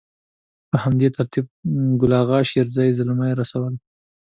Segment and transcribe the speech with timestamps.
[0.69, 1.45] په همدې ترتيب
[1.99, 3.73] ګل اغا شېرزي، زلمي رسول.